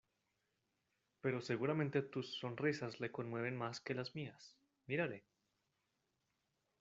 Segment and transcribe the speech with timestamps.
[1.21, 5.23] pero seguramente tus sonrisas le conmueven más que las mías...¡ mírale!